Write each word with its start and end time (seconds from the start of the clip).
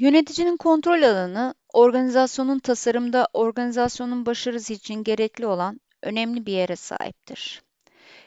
Yöneticinin 0.00 0.56
kontrol 0.56 1.02
alanı, 1.02 1.54
organizasyonun 1.72 2.58
tasarımda 2.58 3.28
organizasyonun 3.32 4.26
başarısı 4.26 4.72
için 4.72 4.94
gerekli 4.94 5.46
olan 5.46 5.80
önemli 6.02 6.46
bir 6.46 6.52
yere 6.52 6.76
sahiptir. 6.76 7.65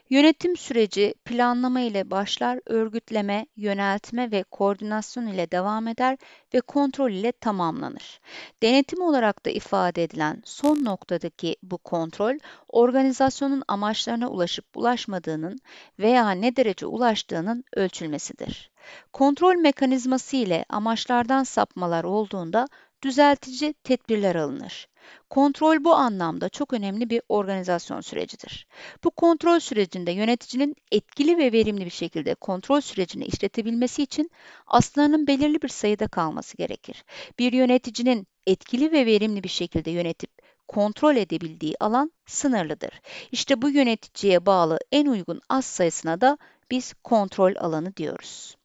Yönetim 0.10 0.58
süreci 0.58 1.14
planlama 1.26 1.80
ile 1.82 2.12
başlar, 2.12 2.60
örgütleme, 2.66 3.46
yöneltme 3.56 4.32
ve 4.32 4.44
koordinasyon 4.44 5.28
ile 5.28 5.52
devam 5.52 5.88
eder 5.88 6.18
ve 6.54 6.62
kontrol 6.62 7.12
ile 7.12 7.32
tamamlanır. 7.32 8.20
Denetim 8.64 9.02
olarak 9.02 9.46
da 9.46 9.50
ifade 9.50 10.04
edilen 10.04 10.42
son 10.46 10.86
noktadaki 10.86 11.56
bu 11.64 11.78
kontrol, 11.78 12.38
organizasyonun 12.68 13.64
amaçlarına 13.68 14.30
ulaşıp 14.30 14.66
ulaşmadığının 14.78 15.60
veya 16.00 16.32
ne 16.32 16.56
derece 16.56 16.86
ulaştığının 16.86 17.64
ölçülmesidir. 17.76 18.72
Kontrol 19.14 19.56
mekanizması 19.56 20.38
ile 20.38 20.66
amaçlardan 20.70 21.44
sapmalar 21.44 22.04
olduğunda 22.04 22.68
düzeltici 23.04 23.74
tedbirler 23.74 24.36
alınır. 24.36 24.89
Kontrol 25.30 25.84
bu 25.84 25.94
anlamda 25.94 26.50
çok 26.50 26.74
önemli 26.74 27.10
bir 27.10 27.22
organizasyon 27.30 28.02
sürecidir. 28.02 28.68
Bu 29.04 29.12
kontrol 29.12 29.60
sürecinde 29.60 30.12
yöneticinin 30.12 30.76
etkili 30.92 31.38
ve 31.38 31.52
verimli 31.52 31.86
bir 31.86 31.90
şekilde 31.90 32.36
kontrol 32.36 32.82
sürecini 32.82 33.26
işletebilmesi 33.26 34.04
için 34.04 34.32
aslarının 34.68 35.28
belirli 35.28 35.62
bir 35.62 35.68
sayıda 35.68 36.08
kalması 36.08 36.58
gerekir. 36.58 37.04
Bir 37.40 37.54
yöneticinin 37.54 38.28
etkili 38.48 38.92
ve 38.92 39.06
verimli 39.06 39.44
bir 39.44 39.50
şekilde 39.50 39.92
yönetip 39.92 40.32
kontrol 40.68 41.16
edebildiği 41.16 41.76
alan 41.80 42.12
sınırlıdır. 42.26 43.02
İşte 43.32 43.62
bu 43.62 43.70
yöneticiye 43.70 44.46
bağlı 44.46 44.80
en 44.92 45.06
uygun 45.06 45.42
az 45.50 45.66
sayısına 45.66 46.22
da 46.22 46.38
biz 46.72 46.94
kontrol 47.04 47.56
alanı 47.56 47.96
diyoruz. 47.96 48.58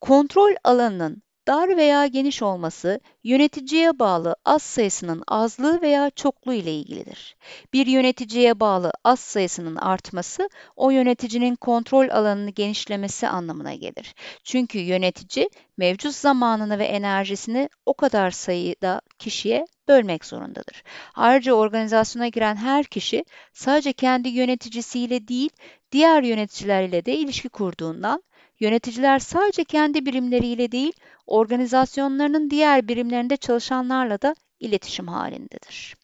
Kontrol 0.00 0.54
alanının 0.64 1.22
dar 1.46 1.76
veya 1.76 2.06
geniş 2.06 2.42
olması 2.42 3.00
yöneticiye 3.24 3.98
bağlı 3.98 4.36
az 4.44 4.62
sayısının 4.62 5.22
azlığı 5.26 5.82
veya 5.82 6.10
çokluğu 6.10 6.54
ile 6.54 6.74
ilgilidir. 6.74 7.36
Bir 7.72 7.86
yöneticiye 7.86 8.60
bağlı 8.60 8.92
az 9.04 9.20
sayısının 9.20 9.76
artması 9.76 10.48
o 10.76 10.90
yöneticinin 10.90 11.54
kontrol 11.54 12.08
alanını 12.08 12.50
genişlemesi 12.50 13.28
anlamına 13.28 13.74
gelir. 13.74 14.14
Çünkü 14.44 14.78
yönetici 14.78 15.48
mevcut 15.76 16.14
zamanını 16.14 16.78
ve 16.78 16.84
enerjisini 16.84 17.68
o 17.86 17.94
kadar 17.94 18.30
sayıda 18.30 19.00
kişiye 19.18 19.66
bölmek 19.88 20.24
zorundadır. 20.24 20.82
Ayrıca 21.14 21.52
organizasyona 21.52 22.28
giren 22.28 22.56
her 22.56 22.84
kişi 22.84 23.24
sadece 23.52 23.92
kendi 23.92 24.28
yöneticisiyle 24.28 25.28
değil, 25.28 25.50
diğer 25.92 26.22
yöneticilerle 26.22 27.04
de 27.04 27.16
ilişki 27.16 27.48
kurduğundan 27.48 28.22
Yöneticiler 28.60 29.18
sadece 29.18 29.64
kendi 29.64 30.06
birimleriyle 30.06 30.72
değil, 30.72 30.92
organizasyonlarının 31.26 32.50
diğer 32.50 32.88
birimlerinde 32.88 33.36
çalışanlarla 33.36 34.22
da 34.22 34.34
iletişim 34.60 35.08
halindedir. 35.08 35.96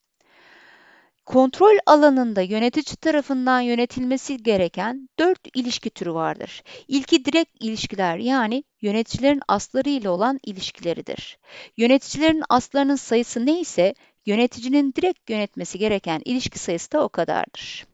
Kontrol 1.27 1.79
alanında 1.87 2.43
yönetici 2.43 2.97
tarafından 2.97 3.61
yönetilmesi 3.61 4.43
gereken 4.43 5.09
dört 5.19 5.57
ilişki 5.57 5.91
türü 5.91 6.15
vardır. 6.15 6.63
İlki 6.89 7.25
direkt 7.25 7.65
ilişkiler 7.65 8.17
yani 8.17 8.65
yöneticilerin 8.81 9.43
asları 9.49 9.89
ile 9.89 10.09
olan 10.09 10.41
ilişkileridir. 10.45 11.39
Yöneticilerin 11.77 12.43
aslarının 12.49 12.97
sayısı 12.97 13.47
neyse 13.47 13.95
yöneticinin 14.27 14.93
direkt 14.97 15.31
yönetmesi 15.31 15.79
gereken 15.79 16.23
ilişki 16.25 16.59
sayısı 16.59 16.93
da 16.93 17.05
o 17.05 17.09
kadardır. 17.09 17.87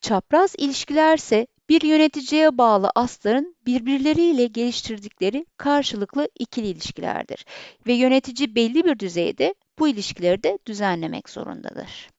Çapraz 0.00 0.54
ilişkilerse 0.58 1.46
bir 1.68 1.82
yöneticiye 1.82 2.58
bağlı 2.58 2.90
asların 2.94 3.56
birbirleriyle 3.66 4.46
geliştirdikleri 4.46 5.46
karşılıklı 5.56 6.28
ikili 6.38 6.66
ilişkilerdir 6.66 7.46
ve 7.86 7.92
yönetici 7.92 8.54
belli 8.54 8.84
bir 8.84 8.98
düzeyde 8.98 9.54
bu 9.78 9.88
ilişkileri 9.88 10.42
de 10.42 10.58
düzenlemek 10.66 11.28
zorundadır. 11.28 12.10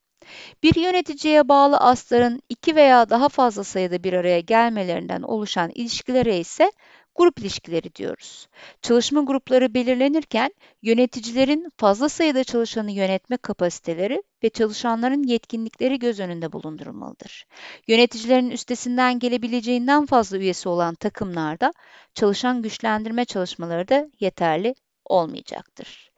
Bir 0.63 0.75
yöneticiye 0.75 1.49
bağlı 1.49 1.77
asların 1.77 2.41
iki 2.49 2.75
veya 2.75 3.09
daha 3.09 3.29
fazla 3.29 3.63
sayıda 3.63 4.03
bir 4.03 4.13
araya 4.13 4.39
gelmelerinden 4.39 5.21
oluşan 5.21 5.71
ilişkilere 5.75 6.39
ise 6.39 6.71
grup 7.17 7.39
ilişkileri 7.39 7.95
diyoruz. 7.95 8.47
Çalışma 8.81 9.21
grupları 9.21 9.73
belirlenirken 9.73 10.51
yöneticilerin 10.81 11.71
fazla 11.77 12.09
sayıda 12.09 12.43
çalışanı 12.43 12.91
yönetme 12.91 13.37
kapasiteleri 13.37 14.23
ve 14.43 14.49
çalışanların 14.49 15.23
yetkinlikleri 15.23 15.99
göz 15.99 16.19
önünde 16.19 16.51
bulundurulmalıdır. 16.51 17.45
Yöneticilerin 17.87 18.49
üstesinden 18.49 19.19
gelebileceğinden 19.19 20.05
fazla 20.05 20.37
üyesi 20.37 20.69
olan 20.69 20.95
takımlarda 20.95 21.73
çalışan 22.13 22.61
güçlendirme 22.61 23.25
çalışmaları 23.25 23.87
da 23.87 24.09
yeterli 24.19 24.75
olmayacaktır. 25.05 26.11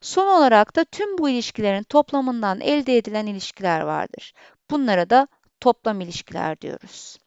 Son 0.00 0.26
olarak 0.26 0.76
da 0.76 0.84
tüm 0.84 1.18
bu 1.18 1.28
ilişkilerin 1.28 1.82
toplamından 1.82 2.60
elde 2.60 2.96
edilen 2.96 3.26
ilişkiler 3.26 3.80
vardır. 3.80 4.32
Bunlara 4.70 5.10
da 5.10 5.28
toplam 5.60 6.00
ilişkiler 6.00 6.60
diyoruz. 6.60 7.18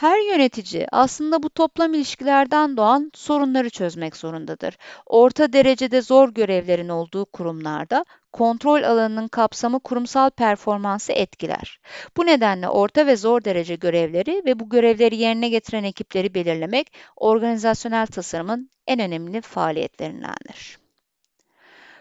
Her 0.00 0.18
yönetici 0.32 0.86
aslında 0.92 1.42
bu 1.42 1.50
toplam 1.50 1.94
ilişkilerden 1.94 2.76
doğan 2.76 3.10
sorunları 3.14 3.70
çözmek 3.70 4.16
zorundadır. 4.16 4.78
Orta 5.06 5.52
derecede 5.52 6.02
zor 6.02 6.28
görevlerin 6.28 6.88
olduğu 6.88 7.24
kurumlarda 7.24 8.04
kontrol 8.32 8.82
alanının 8.82 9.28
kapsamı 9.28 9.80
kurumsal 9.80 10.30
performansı 10.30 11.12
etkiler. 11.12 11.80
Bu 12.16 12.26
nedenle 12.26 12.68
orta 12.68 13.06
ve 13.06 13.16
zor 13.16 13.44
derece 13.44 13.76
görevleri 13.76 14.42
ve 14.46 14.60
bu 14.60 14.68
görevleri 14.68 15.16
yerine 15.16 15.48
getiren 15.48 15.84
ekipleri 15.84 16.34
belirlemek 16.34 16.92
organizasyonel 17.16 18.06
tasarımın 18.06 18.70
en 18.86 19.00
önemli 19.00 19.40
faaliyetlerindendir. 19.40 20.78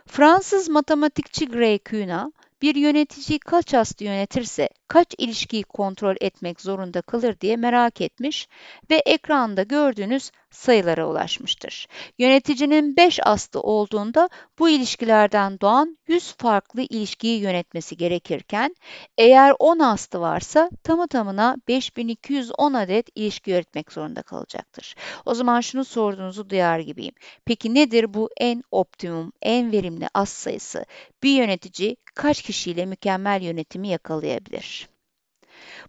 Fransız 0.07 0.69
matematikçi 0.69 1.47
Gray 1.47 1.79
Kuna, 1.79 2.31
bir 2.61 2.75
yönetici 2.75 3.39
kaç 3.39 3.73
hasta 3.73 4.05
yönetirse 4.05 4.69
kaç 4.89 5.07
ilişkiyi 5.17 5.63
kontrol 5.63 6.15
etmek 6.21 6.61
zorunda 6.61 7.01
kalır 7.01 7.39
diye 7.41 7.55
merak 7.55 8.01
etmiş 8.01 8.47
ve 8.91 8.95
ekranda 8.95 9.63
gördüğünüz 9.63 10.31
sayılara 10.51 11.07
ulaşmıştır. 11.07 11.87
Yöneticinin 12.17 12.95
5 12.97 13.19
aslı 13.23 13.61
olduğunda 13.61 14.29
bu 14.59 14.69
ilişkilerden 14.69 15.59
doğan 15.59 15.97
100 16.07 16.33
farklı 16.37 16.81
ilişkiyi 16.81 17.39
yönetmesi 17.39 17.97
gerekirken 17.97 18.75
eğer 19.17 19.53
10 19.59 19.79
aslı 19.79 20.19
varsa 20.19 20.69
tamı 20.83 21.07
tamına 21.07 21.57
5210 21.67 22.73
adet 22.73 23.09
ilişki 23.15 23.51
yönetmek 23.51 23.91
zorunda 23.91 24.21
kalacaktır. 24.21 24.95
O 25.25 25.33
zaman 25.33 25.61
şunu 25.61 25.85
sorduğunuzu 25.85 26.49
duyar 26.49 26.79
gibiyim. 26.79 27.13
Peki 27.45 27.73
nedir 27.73 28.13
bu 28.13 28.29
en 28.37 28.63
optimum, 28.71 29.31
en 29.41 29.71
verimli 29.71 30.07
as 30.13 30.29
sayısı? 30.29 30.85
Bir 31.23 31.35
yönetici 31.35 31.97
kaç 32.15 32.41
kişiyle 32.41 32.85
mükemmel 32.85 33.41
yönetimi 33.41 33.87
yakalayabilir? 33.87 34.78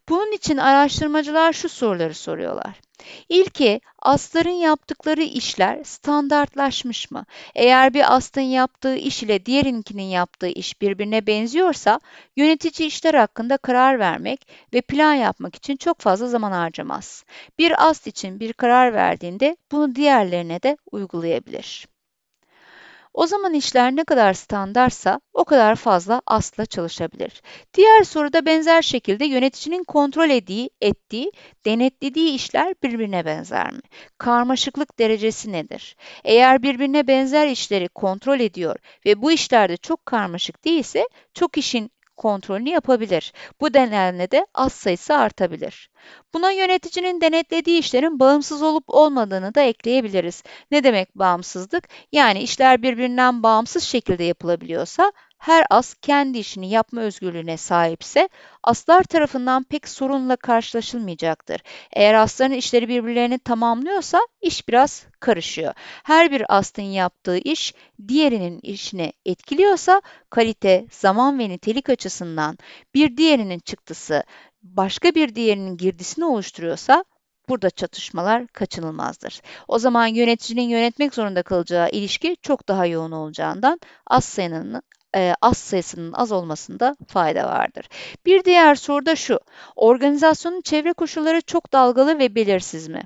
Bunun 0.09 0.33
için 0.33 0.57
araştırmacılar 0.57 1.53
şu 1.53 1.69
soruları 1.69 2.15
soruyorlar. 2.15 2.81
İlki, 3.29 3.81
asların 4.03 4.51
yaptıkları 4.51 5.23
işler 5.23 5.85
standartlaşmış 5.85 7.11
mı? 7.11 7.25
Eğer 7.55 7.95
bir 7.95 8.15
astın 8.17 8.41
yaptığı 8.41 8.97
iş 8.97 9.23
ile 9.23 9.47
diğerinkinin 9.47 10.03
yaptığı 10.03 10.49
iş 10.49 10.81
birbirine 10.81 11.27
benziyorsa, 11.27 12.01
yönetici 12.37 12.89
işler 12.89 13.15
hakkında 13.15 13.57
karar 13.57 13.99
vermek 13.99 14.49
ve 14.75 14.81
plan 14.81 15.15
yapmak 15.15 15.55
için 15.55 15.77
çok 15.77 16.01
fazla 16.01 16.27
zaman 16.27 16.53
harcamaz. 16.53 17.25
Bir 17.59 17.89
ast 17.89 18.07
için 18.07 18.41
bir 18.41 18.53
karar 18.53 18.95
verdiğinde 18.95 19.57
bunu 19.73 19.95
diğerlerine 19.95 20.63
de 20.63 20.77
uygulayabilir. 20.93 21.87
O 23.15 23.27
zaman 23.27 23.55
işler 23.55 23.97
ne 23.97 24.05
kadar 24.05 24.35
standartsa 24.35 25.21
o 25.33 25.45
kadar 25.45 25.77
fazla 25.77 26.23
asla 26.27 26.67
çalışabilir. 26.67 27.43
Diğer 27.75 28.05
soruda 28.05 28.47
benzer 28.47 28.83
şekilde 28.83 29.25
yöneticinin 29.25 29.85
kontrol 29.85 30.31
ettiği, 30.31 30.71
ettiği, 30.81 31.33
denetlediği 31.65 32.35
işler 32.35 32.75
birbirine 32.83 33.25
benzer 33.25 33.73
mi? 33.73 33.81
Karmaşıklık 34.19 34.99
derecesi 34.99 35.53
nedir? 35.53 35.97
Eğer 36.25 36.63
birbirine 36.63 37.07
benzer 37.07 37.49
işleri 37.49 37.89
kontrol 37.89 38.41
ediyor 38.41 38.77
ve 39.07 39.23
bu 39.23 39.33
işlerde 39.33 39.77
çok 39.77 40.07
karmaşık 40.07 40.65
değilse 40.65 41.09
çok 41.35 41.59
işin 41.59 41.91
kontrolünü 42.21 42.71
yapabilir. 42.71 43.33
Bu 43.61 43.67
nedenle 43.67 44.31
de 44.31 44.47
az 44.55 44.73
sayısı 44.73 45.15
artabilir. 45.15 45.91
Buna 46.35 46.51
yöneticinin 46.51 47.21
denetlediği 47.21 47.79
işlerin 47.79 48.21
bağımsız 48.21 48.63
olup 48.63 48.85
olmadığını 48.87 49.55
da 49.55 49.61
ekleyebiliriz. 49.61 50.43
Ne 50.71 50.85
demek 50.85 51.15
bağımsızlık? 51.15 51.89
Yani 52.13 52.41
işler 52.41 52.83
birbirinden 52.83 53.43
bağımsız 53.43 53.83
şekilde 53.85 54.25
yapılabiliyorsa 54.25 55.13
her 55.41 55.65
as 55.71 55.95
kendi 55.95 56.39
işini 56.39 56.71
yapma 56.71 57.01
özgürlüğüne 57.01 57.57
sahipse 57.57 58.29
aslar 58.63 59.03
tarafından 59.03 59.65
pek 59.65 59.89
sorunla 59.89 60.37
karşılaşılmayacaktır. 60.37 61.61
Eğer 61.93 62.15
asların 62.15 62.53
işleri 62.53 62.89
birbirlerini 62.89 63.39
tamamlıyorsa 63.39 64.21
iş 64.41 64.69
biraz 64.69 65.07
karışıyor. 65.21 65.75
Her 66.05 66.31
bir 66.31 66.57
asın 66.59 66.83
yaptığı 66.83 67.39
iş 67.39 67.75
diğerinin 68.09 68.61
işine 68.63 69.13
etkiliyorsa 69.25 70.03
kalite, 70.31 70.87
zaman 70.91 71.39
ve 71.39 71.49
nitelik 71.49 71.89
açısından 71.89 72.59
bir 72.95 73.17
diğerinin 73.17 73.59
çıktısı 73.59 74.25
başka 74.63 75.15
bir 75.15 75.35
diğerinin 75.35 75.77
girdisini 75.77 76.25
oluşturuyorsa 76.25 77.05
burada 77.49 77.71
çatışmalar 77.71 78.47
kaçınılmazdır. 78.47 79.41
O 79.69 79.79
zaman 79.79 80.07
yöneticinin 80.07 80.69
yönetmek 80.69 81.15
zorunda 81.15 81.43
kalacağı 81.43 81.91
ilişki 81.91 82.37
çok 82.43 82.69
daha 82.69 82.87
yoğun 82.87 83.13
olacağından 83.13 83.81
az 84.07 84.25
sayının 84.25 84.83
e, 85.17 85.35
az 85.43 85.59
sayısının 85.59 86.13
az 86.13 86.33
olmasında 86.33 86.97
fayda 87.09 87.47
vardır. 87.47 87.89
Bir 88.27 88.45
diğer 88.45 88.75
soru 88.75 89.07
da 89.07 89.17
şu. 89.17 89.41
Organizasyonun 89.77 90.61
çevre 90.61 90.93
koşulları 90.93 91.41
çok 91.41 91.73
dalgalı 91.73 92.19
ve 92.19 92.35
belirsiz 92.35 92.89
mi? 92.89 93.03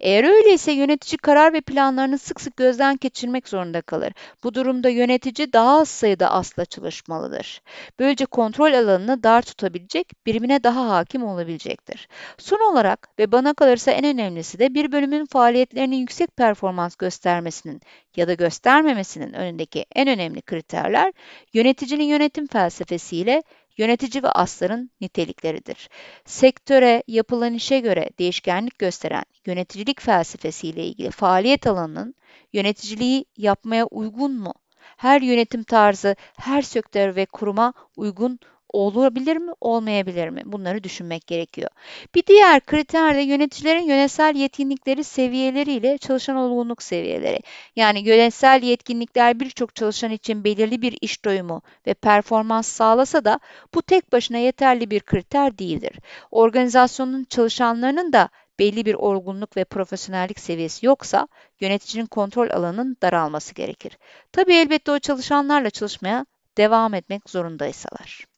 Eğer 0.00 0.24
öyleyse 0.24 0.72
yönetici 0.72 1.18
karar 1.18 1.52
ve 1.52 1.60
planlarını 1.60 2.18
sık 2.18 2.40
sık 2.40 2.56
gözden 2.56 2.98
geçirmek 3.00 3.48
zorunda 3.48 3.80
kalır. 3.80 4.12
Bu 4.44 4.54
durumda 4.54 4.88
yönetici 4.88 5.52
daha 5.52 5.80
az 5.80 5.88
sayıda 5.88 6.30
asla 6.30 6.64
çalışmalıdır. 6.64 7.62
Böylece 7.98 8.26
kontrol 8.26 8.72
alanını 8.72 9.22
dar 9.22 9.42
tutabilecek, 9.42 10.26
birimine 10.26 10.64
daha 10.64 10.88
hakim 10.90 11.24
olabilecektir. 11.24 12.08
Son 12.38 12.72
olarak 12.72 13.08
ve 13.18 13.32
bana 13.32 13.54
kalırsa 13.54 13.90
en 13.90 14.04
önemlisi 14.04 14.58
de 14.58 14.74
bir 14.74 14.92
bölümün 14.92 15.26
faaliyetlerinin 15.26 15.96
yüksek 15.96 16.36
performans 16.36 16.96
göstermesinin 16.96 17.80
ya 18.16 18.28
da 18.28 18.34
göstermemesinin 18.34 19.32
önündeki 19.32 19.86
en 19.94 20.08
önemli 20.08 20.42
kriterler 20.42 21.12
yöneticinin 21.52 22.04
yönetim 22.04 22.46
felsefesiyle 22.46 23.42
yönetici 23.76 24.22
ve 24.22 24.28
asların 24.28 24.90
nitelikleridir. 25.00 25.88
Sektöre, 26.24 27.02
yapılan 27.06 27.54
işe 27.54 27.80
göre 27.80 28.10
değişkenlik 28.18 28.78
gösteren 28.78 29.24
yöneticilik 29.46 30.00
felsefesiyle 30.00 30.84
ilgili 30.86 31.10
faaliyet 31.10 31.66
alanının 31.66 32.14
yöneticiliği 32.52 33.24
yapmaya 33.36 33.86
uygun 33.86 34.32
mu? 34.32 34.54
Her 34.96 35.20
yönetim 35.20 35.62
tarzı 35.62 36.16
her 36.36 36.62
sektör 36.62 37.16
ve 37.16 37.26
kuruma 37.26 37.72
uygun 37.96 38.38
olabilir 38.72 39.36
mi, 39.36 39.52
olmayabilir 39.60 40.28
mi? 40.28 40.42
Bunları 40.44 40.84
düşünmek 40.84 41.26
gerekiyor. 41.26 41.70
Bir 42.14 42.26
diğer 42.26 42.60
kriter 42.60 43.14
de 43.14 43.20
yöneticilerin 43.20 43.82
yönetsel 43.82 44.36
yetkinlikleri 44.36 45.04
seviyeleriyle 45.04 45.98
çalışan 45.98 46.36
olgunluk 46.36 46.82
seviyeleri. 46.82 47.40
Yani 47.76 48.08
yönetsel 48.08 48.62
yetkinlikler 48.62 49.40
birçok 49.40 49.74
çalışan 49.74 50.10
için 50.10 50.44
belirli 50.44 50.82
bir 50.82 50.98
iş 51.00 51.24
doyumu 51.24 51.62
ve 51.86 51.94
performans 51.94 52.68
sağlasa 52.68 53.24
da 53.24 53.40
bu 53.74 53.82
tek 53.82 54.12
başına 54.12 54.38
yeterli 54.38 54.90
bir 54.90 55.00
kriter 55.00 55.58
değildir. 55.58 55.98
Organizasyonun 56.30 57.24
çalışanlarının 57.24 58.12
da 58.12 58.28
belli 58.58 58.86
bir 58.86 58.94
olgunluk 58.94 59.56
ve 59.56 59.64
profesyonellik 59.64 60.40
seviyesi 60.40 60.86
yoksa 60.86 61.28
yöneticinin 61.60 62.06
kontrol 62.06 62.50
alanının 62.50 62.96
daralması 63.02 63.54
gerekir. 63.54 63.98
Tabii 64.32 64.54
elbette 64.54 64.92
o 64.92 64.98
çalışanlarla 64.98 65.70
çalışmaya 65.70 66.26
devam 66.58 66.94
etmek 66.94 67.30
zorundaysalar. 67.30 68.31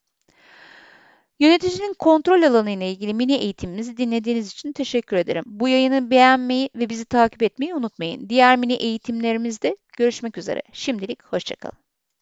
Yöneticinin 1.41 1.95
kontrol 1.95 2.43
alanı 2.43 2.71
ile 2.71 2.91
ilgili 2.91 3.15
mini 3.15 3.35
eğitimimizi 3.35 3.97
dinlediğiniz 3.97 4.53
için 4.53 4.73
teşekkür 4.73 5.17
ederim. 5.17 5.45
Bu 5.47 5.69
yayını 5.69 6.11
beğenmeyi 6.11 6.71
ve 6.75 6.89
bizi 6.89 7.05
takip 7.05 7.43
etmeyi 7.43 7.75
unutmayın. 7.75 8.29
Diğer 8.29 8.57
mini 8.57 8.73
eğitimlerimizde 8.73 9.77
görüşmek 9.99 10.39
üzere. 10.39 10.63
Şimdilik 10.73 11.25
hoşçakalın. 11.25 11.84